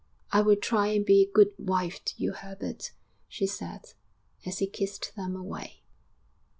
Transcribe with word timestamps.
'I 0.31 0.41
will 0.41 0.55
try 0.55 0.87
and 0.87 1.05
be 1.05 1.21
a 1.21 1.31
good 1.31 1.53
wife 1.59 2.03
to 2.05 2.13
you, 2.17 2.31
Herbert,' 2.33 2.91
she 3.27 3.45
said, 3.45 3.93
as 4.47 4.57
he 4.57 4.65
kissed 4.65 5.15
them 5.15 5.35
away. 5.35 5.83